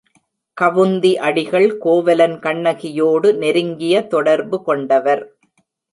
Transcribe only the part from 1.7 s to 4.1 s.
கோவலன் கண்ணகியோடு நெருங்கிய